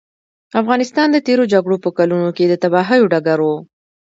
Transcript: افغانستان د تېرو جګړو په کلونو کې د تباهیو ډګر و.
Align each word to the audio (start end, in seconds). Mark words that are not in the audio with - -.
افغانستان 0.61 1.07
د 1.11 1.17
تېرو 1.27 1.43
جګړو 1.53 1.77
په 1.83 1.89
کلونو 1.97 2.29
کې 2.37 2.43
د 2.47 2.53
تباهیو 2.63 3.09
ډګر 3.11 3.39
و. 3.43 3.49